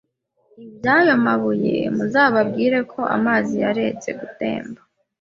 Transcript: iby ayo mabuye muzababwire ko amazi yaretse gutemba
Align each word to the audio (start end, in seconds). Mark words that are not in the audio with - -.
iby 0.63 0.87
ayo 0.97 1.15
mabuye 1.25 1.75
muzababwire 1.95 2.77
ko 2.91 3.01
amazi 3.17 3.53
yaretse 3.63 4.09
gutemba 4.19 4.81